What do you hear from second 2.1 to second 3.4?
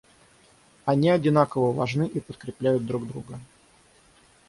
подкрепляют друг друга.